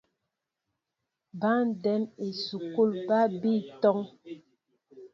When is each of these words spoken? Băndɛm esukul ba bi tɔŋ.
Băndɛm 1.39 2.03
esukul 2.25 2.91
ba 3.07 3.19
bi 3.39 3.53
tɔŋ. 3.81 3.99